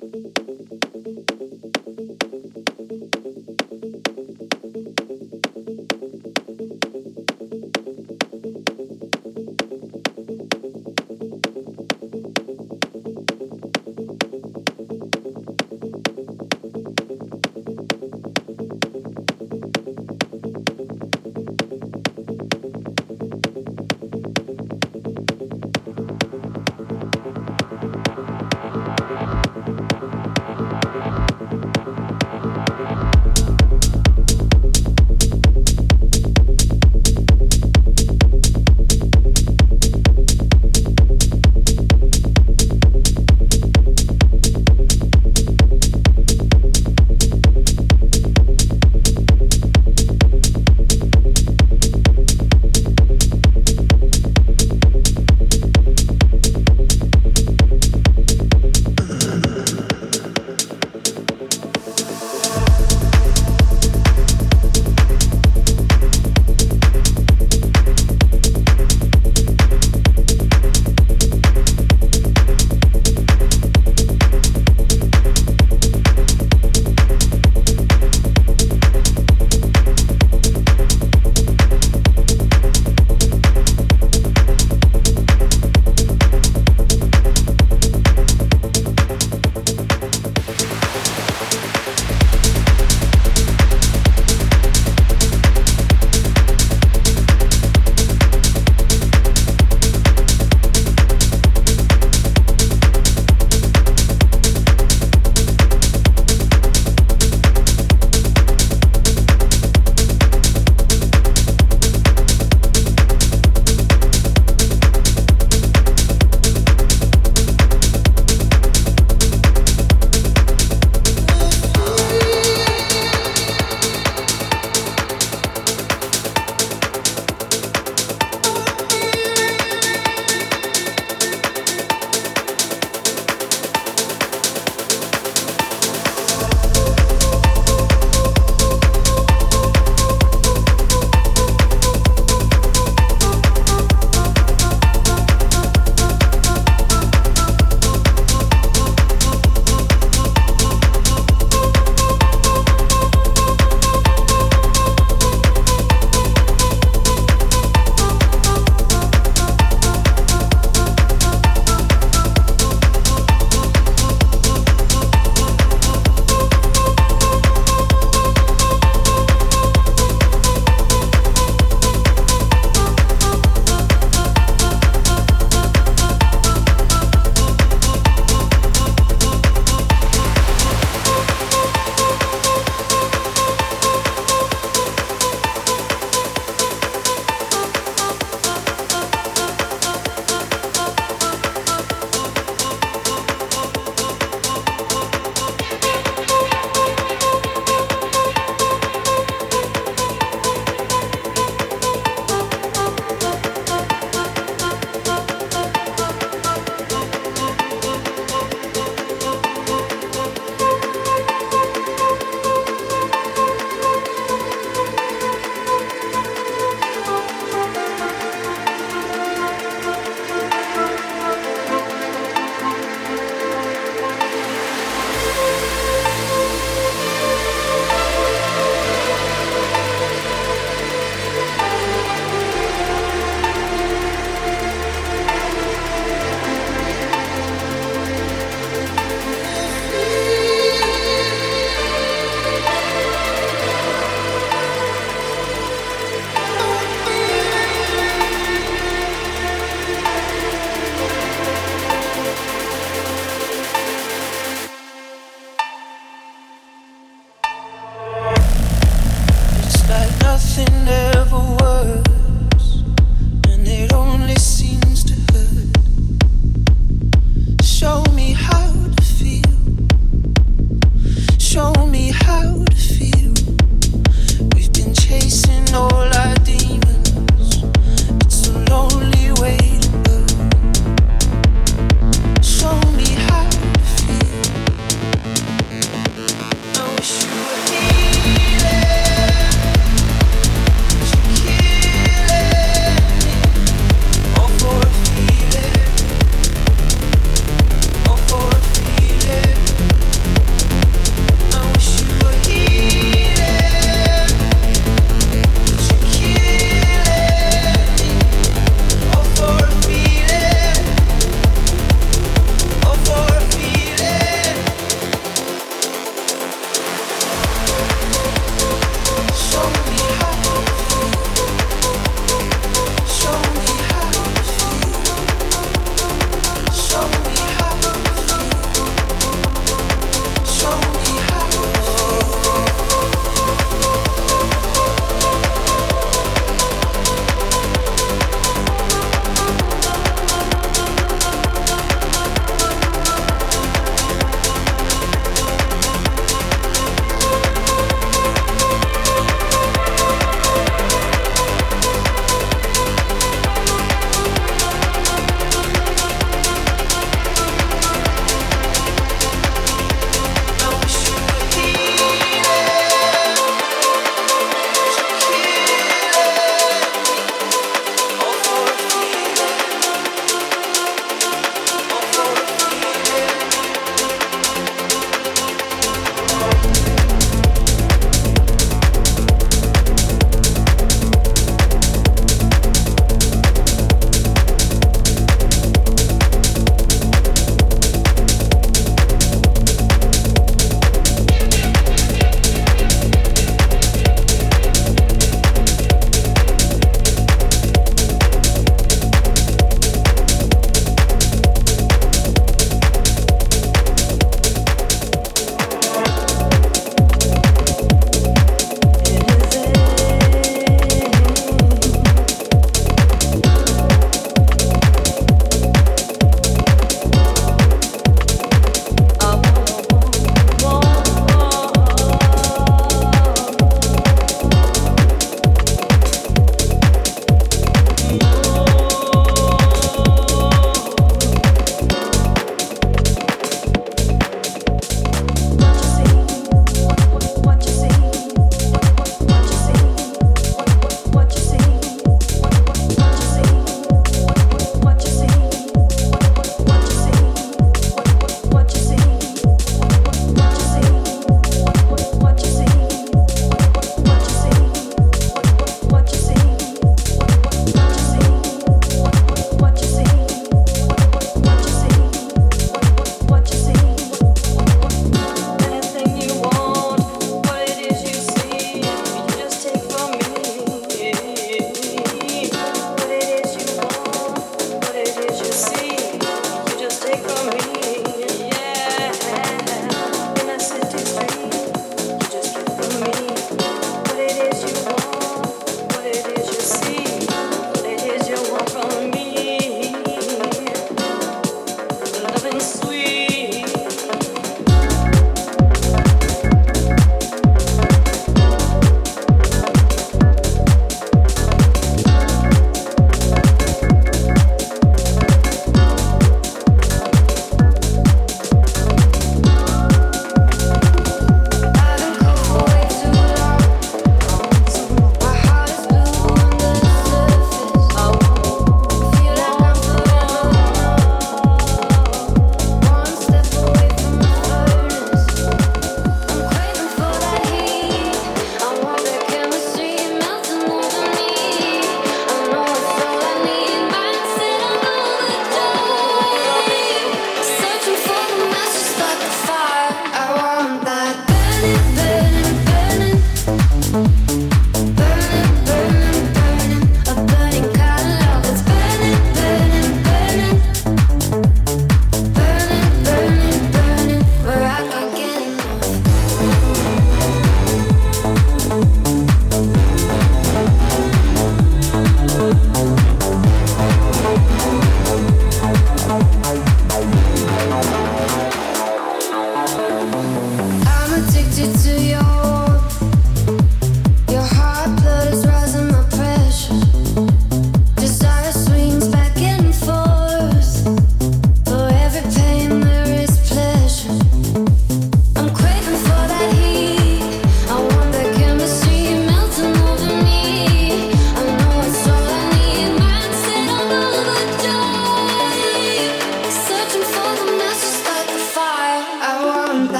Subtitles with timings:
[0.00, 0.38] Thank
[2.00, 2.09] you.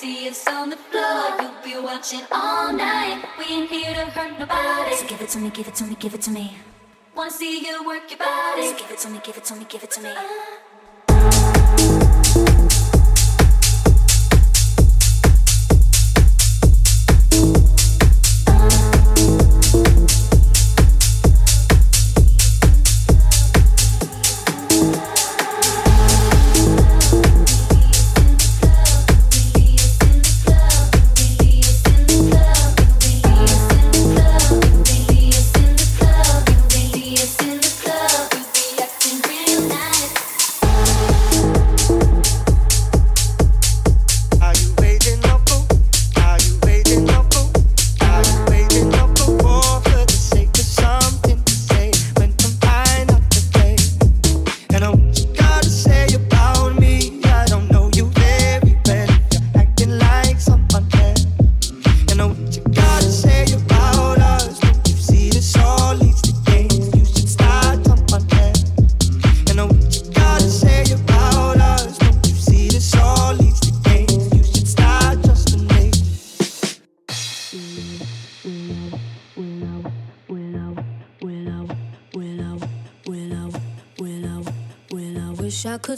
[0.00, 3.22] See us on the floor, you'll be watching all night.
[3.38, 4.96] We ain't here to hurt nobody.
[4.96, 6.56] So give it to me, give it to me, give it to me.
[7.14, 8.68] Wanna see you work your body.
[8.68, 10.08] So give it to me, give it to me, give it to me.
[12.48, 12.69] Uh.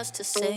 [0.00, 0.56] Much to say.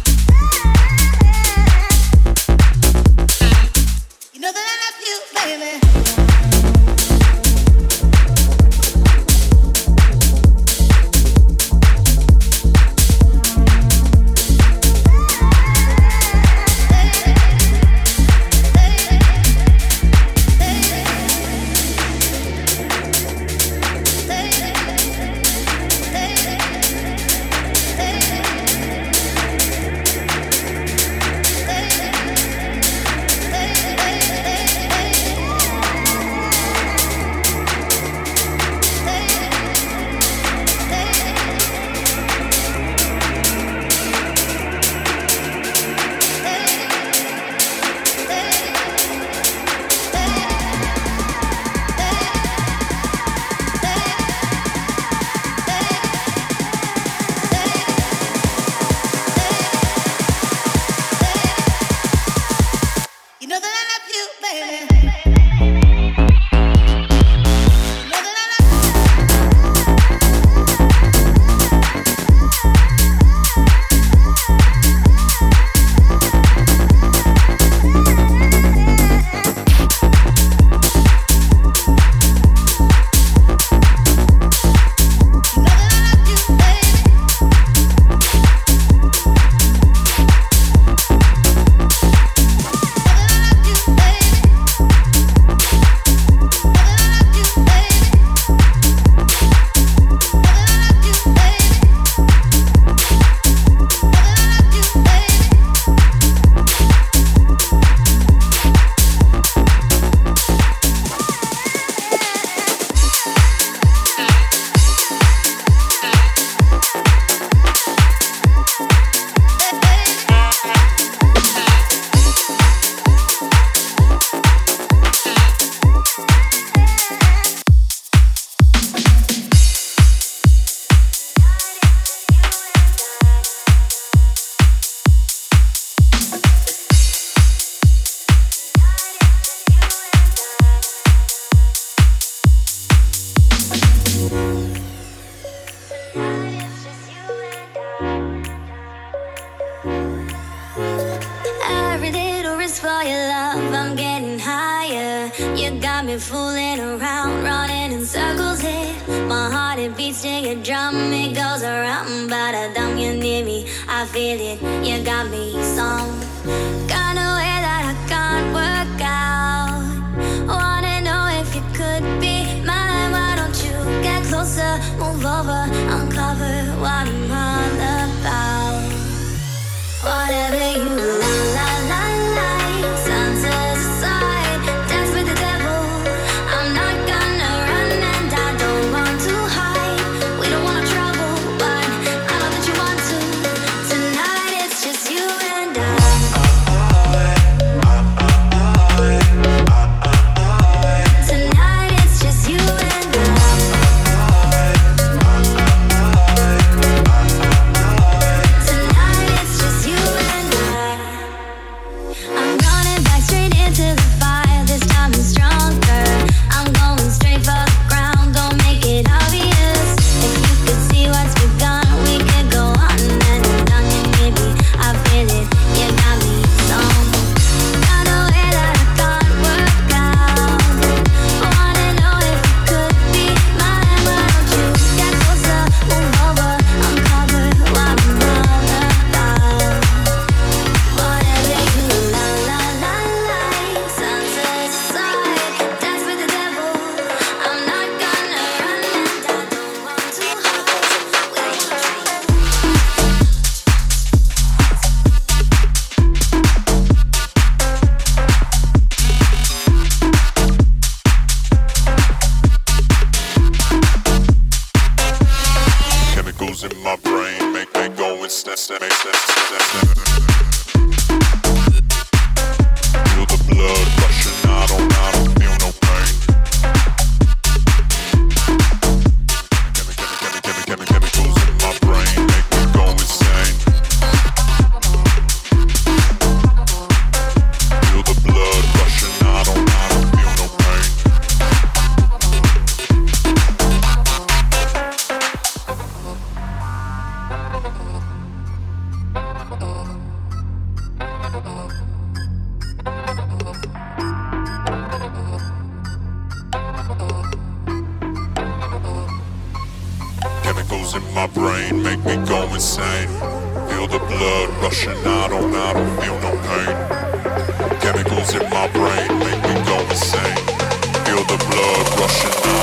[322.11, 322.60] show.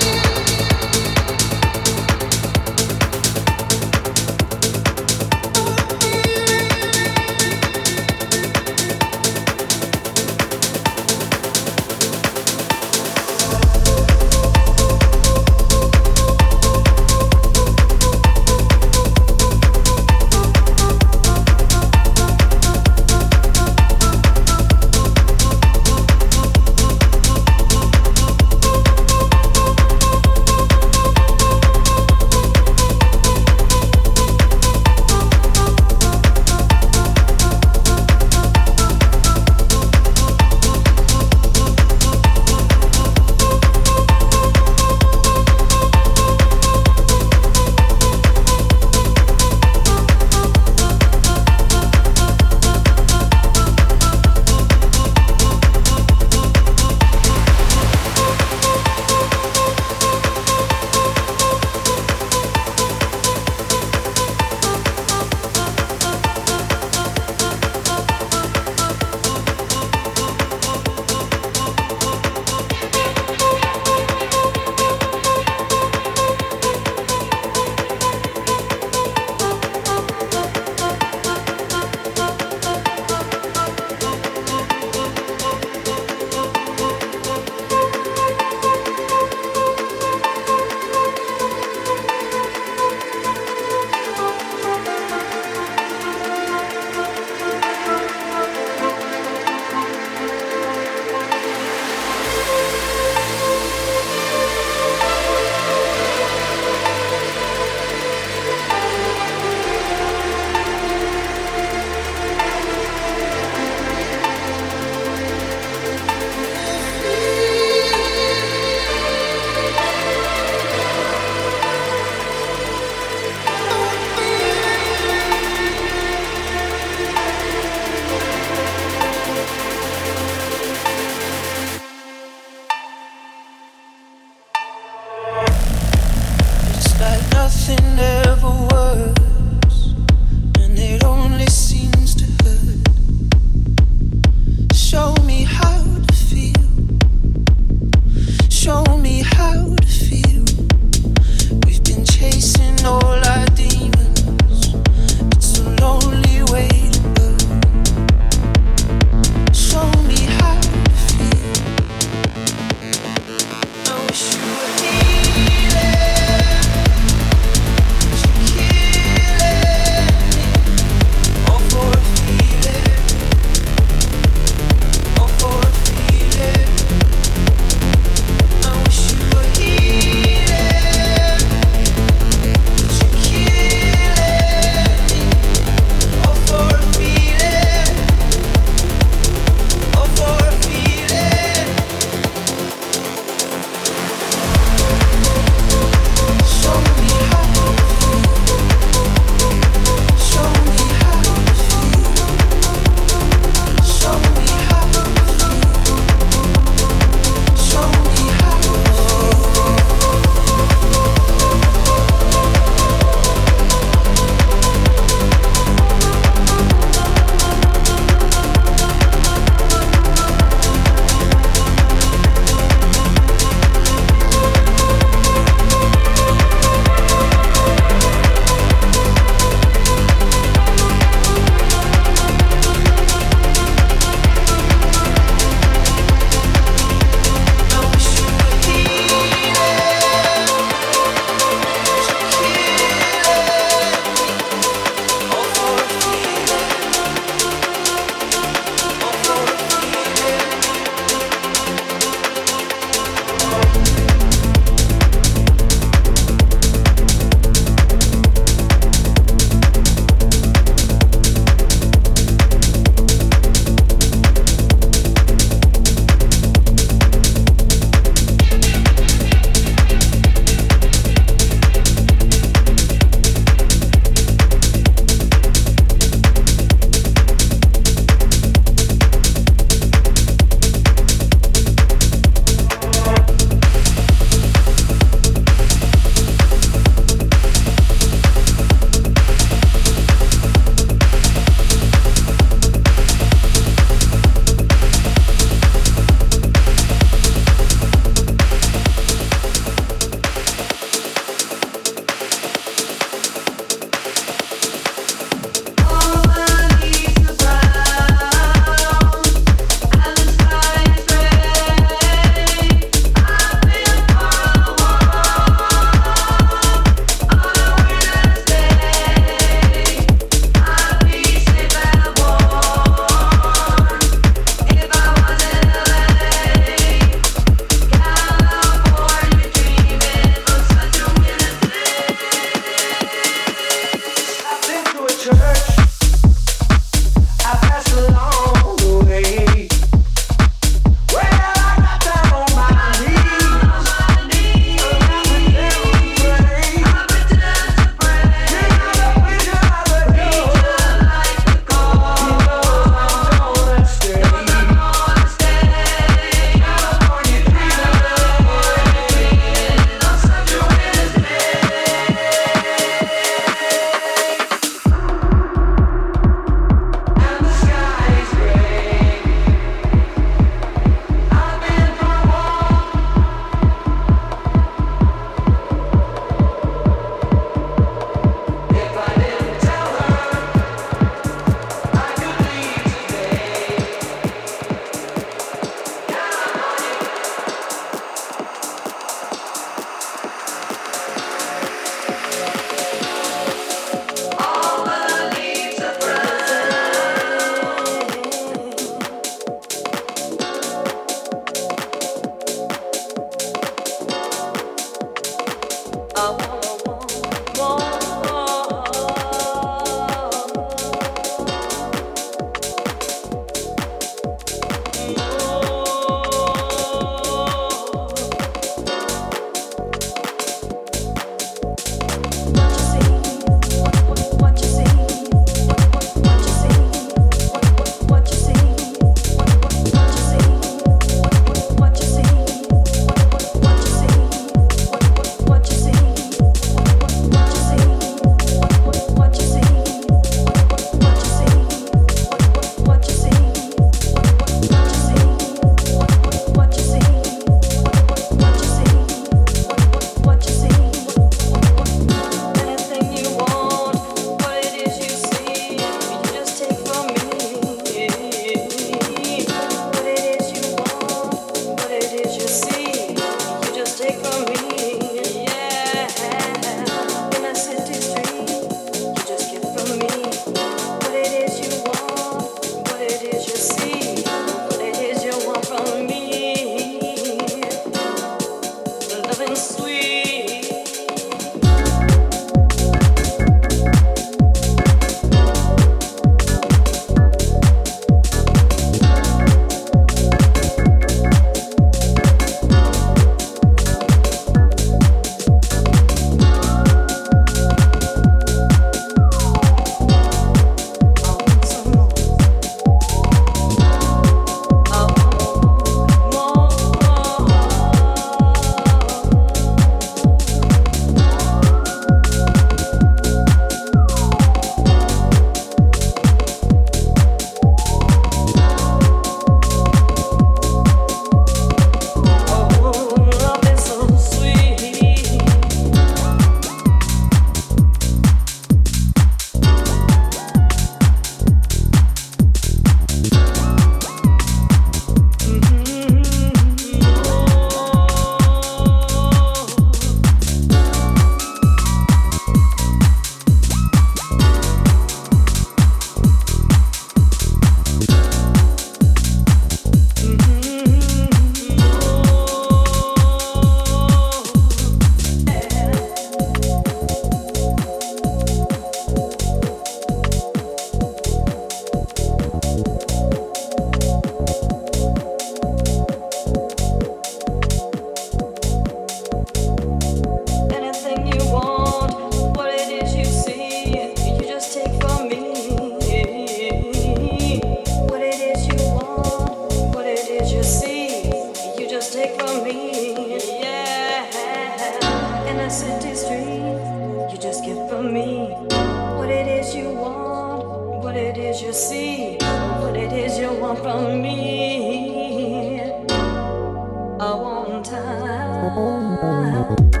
[598.91, 600.00] Time.